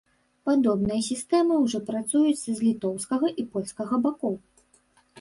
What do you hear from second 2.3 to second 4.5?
з літоўскага і польскага бакоў.